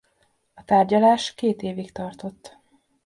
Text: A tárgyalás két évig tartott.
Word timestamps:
A 0.53 0.63
tárgyalás 0.63 1.33
két 1.33 1.61
évig 1.61 1.91
tartott. 1.91 2.57